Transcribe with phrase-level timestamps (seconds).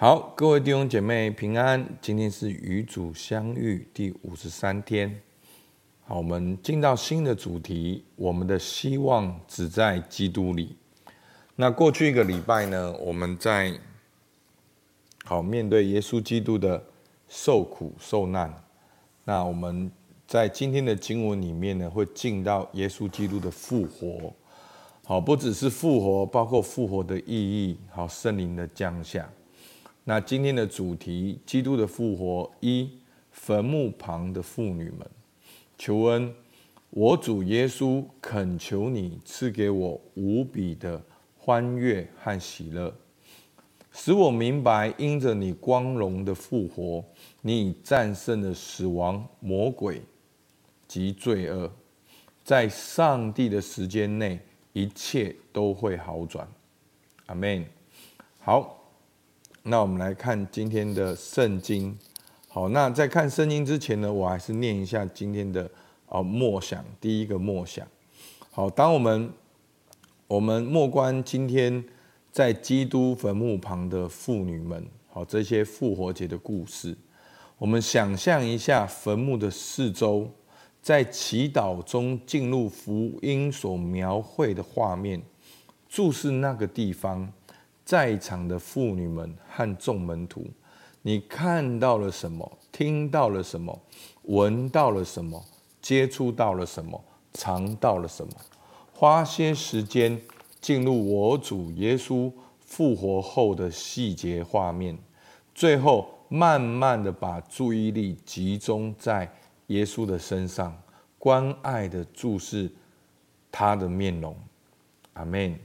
[0.00, 1.84] 好，各位弟兄姐妹平安。
[2.00, 5.20] 今天是与主相遇第五十三天。
[6.04, 10.76] 好，我们进到新的主题，我们的希望只在基督里。
[11.56, 13.76] 那过去一个礼拜呢，我们在
[15.24, 16.80] 好面对耶稣基督的
[17.28, 18.54] 受苦受难。
[19.24, 19.90] 那我们
[20.28, 24.32] 在今天的经文里面呢，会进到耶稣基督的复活。
[25.04, 29.28] 好，不只是复活，包括复活的意义，好，圣灵的降下。
[30.08, 32.88] 那今天的主题，基督的复活一，
[33.30, 35.06] 坟墓旁的妇女们，
[35.76, 36.34] 求恩，
[36.88, 40.98] 我主耶稣恳求你赐给我无比的
[41.36, 42.90] 欢悦和喜乐，
[43.92, 47.04] 使我明白因着你光荣的复活，
[47.42, 50.00] 你已战胜了死亡、魔鬼
[50.86, 51.70] 及罪恶，
[52.42, 54.40] 在上帝的时间内，
[54.72, 56.48] 一切都会好转。
[57.26, 57.62] 阿门。
[58.38, 58.77] 好。
[59.68, 61.94] 那我们来看今天的圣经。
[62.48, 65.70] 好，那在看圣经之前呢，我还是念一下今天的
[66.06, 66.82] 啊默想。
[66.98, 67.86] 第一个默想。
[68.50, 69.30] 好，当我们
[70.26, 71.84] 我们默观今天
[72.32, 76.96] 在基督坟墓旁的妇女们，好，这些复活节的故事，
[77.58, 80.30] 我们想象一下坟墓的四周，
[80.80, 85.20] 在祈祷中进入福音所描绘的画面，
[85.90, 87.30] 注视那个地方。
[87.88, 90.44] 在场的妇女们和众门徒，
[91.00, 92.58] 你看到了什么？
[92.70, 93.80] 听到了什么？
[94.24, 95.42] 闻到了什么？
[95.80, 97.02] 接触到了什么？
[97.32, 98.34] 尝到了什么？
[98.92, 100.20] 花些时间
[100.60, 104.98] 进入我主耶稣复活后的细节画面，
[105.54, 109.32] 最后慢慢的把注意力集中在
[109.68, 110.78] 耶稣的身上，
[111.18, 112.70] 关爱的注视
[113.50, 114.36] 他的面容。
[115.14, 115.58] 阿门。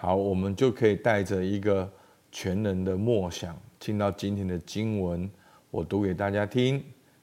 [0.00, 1.92] 好，我们就可以带着一个
[2.30, 5.28] 全人的默想，进到今天的经文。
[5.72, 6.80] 我读给大家听：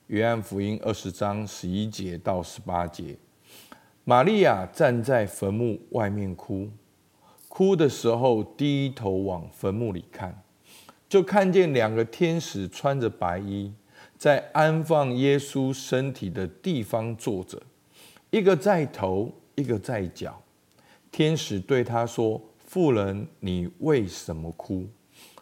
[0.07, 3.15] 约翰福音二十章十一节到十八节。
[4.03, 6.67] 玛利亚站在坟墓外面哭，
[7.47, 10.43] 哭的时候低头往坟墓里看，
[11.07, 13.71] 就看见两个天使穿着白衣，
[14.17, 17.61] 在安放耶稣身体的地方坐着，
[18.31, 20.41] 一个在头，一个在脚。
[21.09, 22.41] 天使对他说。
[22.65, 24.87] 妇人，你为什么哭？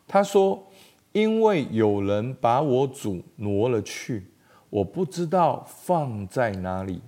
[0.07, 0.67] 他说
[1.13, 4.27] ：“因为有人把我主挪了去，
[4.69, 7.01] 我不知道放在哪里。”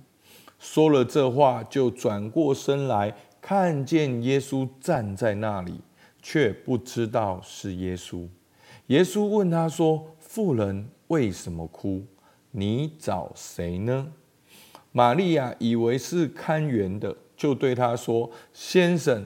[0.58, 5.80] 说了这话，就转过身来，看见耶稣站在那里，
[6.22, 8.26] 却不知道是耶稣。
[8.86, 12.02] 耶稣问他说：“妇人，为什么哭？
[12.50, 14.08] 你找谁呢？”
[14.90, 19.22] 玛利亚以为是看园的，就对他说：“先生。”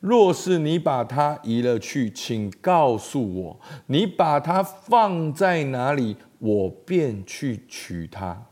[0.00, 8.46] 若是你把它移了去，请告诉我，你把它放在哪里，我便去取它。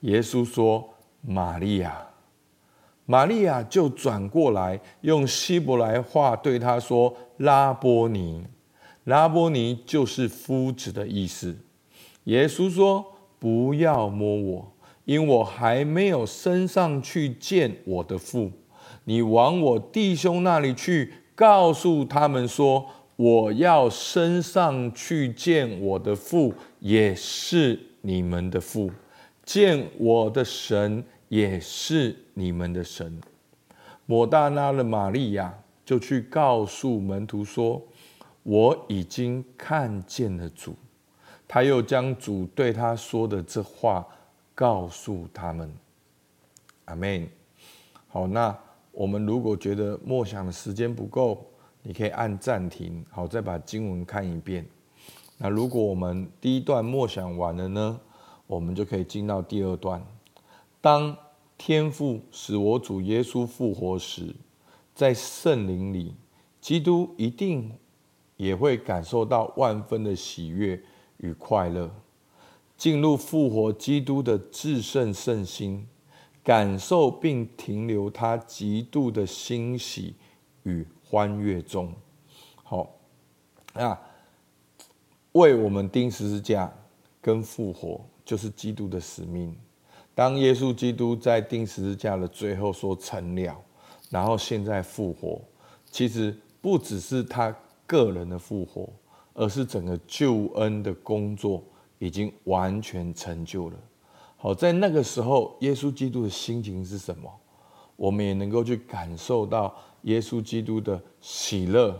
[0.00, 0.90] 耶稣说
[1.22, 2.08] ：“玛利亚。”
[3.06, 8.44] 玛利亚就转过来，用希伯来话对他说：“拉波尼。”
[9.04, 11.56] 拉波尼就是夫子的意思。
[12.24, 13.04] 耶稣说
[13.38, 14.72] ：“不要摸我，
[15.04, 18.50] 因我还没有升上去见我的父。”
[19.04, 28.88] 你往我弟兄那里去，告诉他们说：我要升上去见我的父，也是你们的父；
[29.44, 33.20] 见我的神，也是你们的神。
[34.06, 35.52] 抹大拉的玛利亚
[35.84, 37.82] 就去告诉门徒说：
[38.42, 40.74] 我已经看见了主。
[41.46, 44.06] 他又将主对他说的这话
[44.54, 45.70] 告诉他们。
[46.86, 47.28] 阿门。
[48.08, 48.56] 好，那。
[48.94, 51.44] 我们如果觉得默想的时间不够，
[51.82, 54.64] 你可以按暂停，好，再把经文看一遍。
[55.36, 58.00] 那如果我们第一段默想完了呢，
[58.46, 60.00] 我们就可以进到第二段。
[60.80, 61.16] 当
[61.58, 64.34] 天父使我主耶稣复活时，
[64.94, 66.14] 在圣灵里，
[66.60, 67.72] 基督一定
[68.36, 70.80] 也会感受到万分的喜悦
[71.16, 71.90] 与快乐，
[72.76, 75.88] 进入复活基督的至圣圣心。
[76.44, 80.14] 感受并停留他极度的欣喜
[80.64, 81.92] 与欢悦中。
[82.62, 82.88] 好，
[83.72, 83.98] 那
[85.32, 86.70] 为我们钉十字架
[87.20, 89.56] 跟复活，就是基督的使命。
[90.14, 93.60] 当耶稣基督在钉十字架的最后说成了，
[94.10, 95.40] 然后现在复活，
[95.90, 97.56] 其实不只是他
[97.86, 98.88] 个人的复活，
[99.32, 101.64] 而是整个救恩的工作
[101.98, 103.76] 已经完全成就了。
[104.44, 107.32] 好，在那个时候，耶稣基督的心情是什么？
[107.96, 111.98] 我们也能够去感受到耶稣基督的喜乐，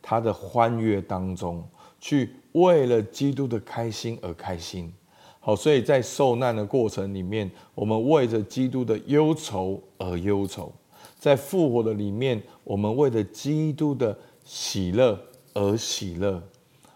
[0.00, 1.62] 他的欢悦当中，
[2.00, 4.90] 去为了基督的开心而开心。
[5.38, 10.72] 好，所以在受难的过程里面，我们为着基督的忧愁而忧愁；
[11.18, 15.20] 在复活的里面，我们为了基督的喜乐
[15.52, 16.42] 而喜乐。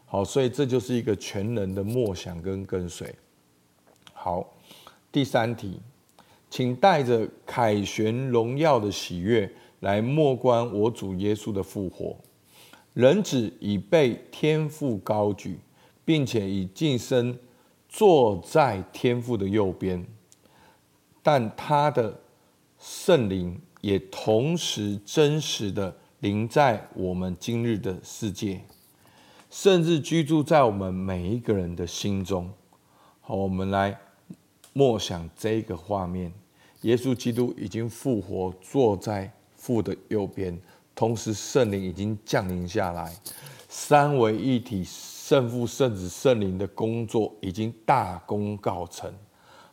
[0.06, 3.14] 好，所以这就是一个全人的默想跟跟随。
[4.14, 4.48] 好，
[5.16, 5.80] 第三题，
[6.50, 12.14] 请带着凯旋荣耀的喜悦来默观我主耶稣的复活。
[12.92, 15.58] 人子已被天父高举，
[16.04, 17.34] 并且已晋升
[17.88, 20.06] 坐在天父的右边，
[21.22, 22.20] 但他的
[22.78, 28.60] 圣灵也同时真实的临在我们今日的世界，
[29.48, 32.50] 甚至居住在我们每一个人的心中。
[33.22, 33.98] 好，我们来
[34.76, 36.30] 默想这个画面：
[36.82, 40.54] 耶稣基督已经复活，坐在父的右边。
[40.94, 43.16] 同时，圣灵已经降临下来，
[43.70, 49.10] 三位一体、圣父、圣子、圣灵的工作已经大功告成。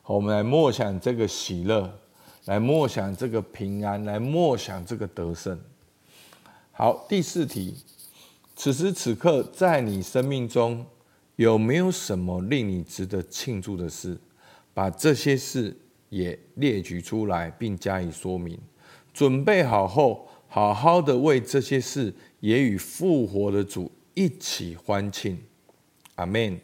[0.02, 1.94] 好，我们来默想这个喜乐，
[2.46, 5.60] 来默想这个平安，来默想这个得胜。
[6.72, 7.76] 好，第四题：
[8.56, 10.86] 此时此刻，在你生命中
[11.36, 14.18] 有没有什么令你值得庆祝的事？
[14.74, 15.76] 把这些事
[16.10, 18.60] 也列举出来，并加以说明。
[19.14, 20.28] 准备好后。
[20.48, 25.36] 好好的为这些事，也与复活的主一起欢庆，
[26.14, 26.62] 阿门。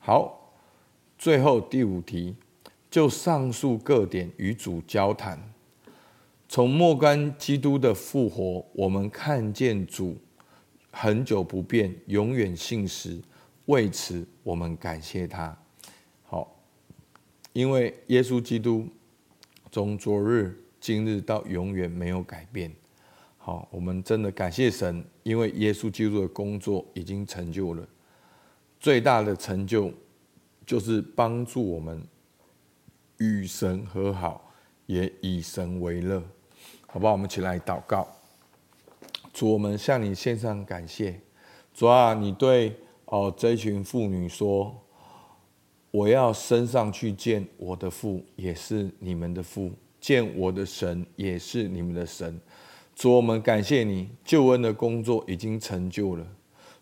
[0.00, 0.58] 好，
[1.16, 2.34] 最后第五题，
[2.90, 5.40] 就上述各点与主交谈。
[6.48, 10.16] 从莫干基督的复活，我们看见主
[10.90, 13.20] 很久不变，永远信实。
[13.66, 15.56] 为此，我们感谢他。
[17.56, 18.86] 因为耶稣基督
[19.72, 20.54] 从昨日。
[20.78, 22.70] 今日到永远没有改变。
[23.38, 27.84] 好，我们真的感谢神，因为耶稣基督的工作已经成就了。
[28.78, 29.92] 最大的成就
[30.64, 32.00] 就是帮助我们
[33.16, 34.52] 与神和好，
[34.84, 36.22] 也以神为乐。
[36.86, 37.12] 好不好？
[37.14, 38.06] 我们一起来祷告。
[39.32, 41.18] 主，我们向你献上感谢。
[41.74, 42.76] 主啊，你对
[43.06, 44.72] 哦这群妇女说
[45.96, 52.38] ：“我要升上去见我的父，也是你们的父。”见我的神也是你们的神，
[52.94, 56.24] 主，我们感谢你，救恩的工作已经成就了。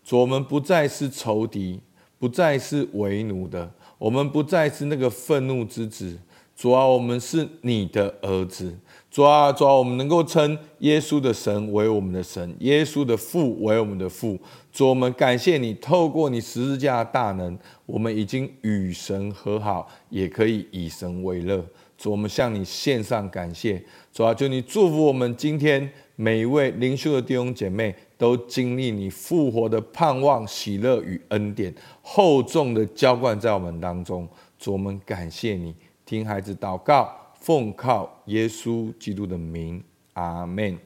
[0.03, 1.79] 主，我们不再是仇敌，
[2.19, 6.19] 不再是为奴的，我们不再是那个愤怒之子。
[6.55, 8.77] 主啊，我们是你的儿子。
[9.11, 14.39] 主啊，主啊，我们能够称耶稣的神为我们的神，耶稣的父为我们的父。
[14.71, 21.65] 主，我们感谢你，透过你十字架的大能，我们已经与神和好，也可以以神为乐。
[21.97, 23.83] 主，我们向你献上感谢。
[24.13, 34.27] 主啊，求你祝福我们今天每一位灵修的弟兄姐妹，都经历你复活的盼望、喜乐与恩典，厚重的浇灌在我们当中。
[34.57, 35.73] 主，我们感谢你，
[36.05, 40.77] 听孩子祷告，奉靠耶稣基督的名，阿门。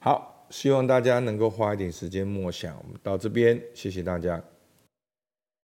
[0.00, 2.76] 好，希望大家能够花一点时间默想。
[2.76, 4.42] 我们到这边，谢谢大家。